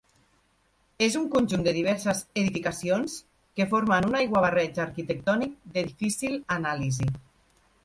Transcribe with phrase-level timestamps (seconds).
[1.07, 3.19] És un conjunt de diverses edificacions
[3.61, 7.11] que formen un aiguabarreig arquitectònic de difícil anàlisi.